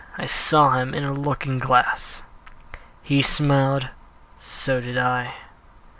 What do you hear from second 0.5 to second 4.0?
him in a looking glass. He smiled